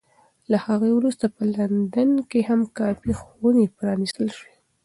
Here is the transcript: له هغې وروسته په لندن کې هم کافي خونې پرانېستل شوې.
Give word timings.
له 0.51 0.57
هغې 0.65 0.91
وروسته 0.97 1.25
په 1.35 1.43
لندن 1.55 2.09
کې 2.29 2.39
هم 2.49 2.61
کافي 2.77 3.11
خونې 3.21 3.65
پرانېستل 3.77 4.27
شوې. 4.37 4.53